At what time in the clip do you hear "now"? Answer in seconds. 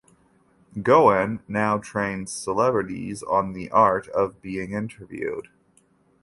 1.47-1.77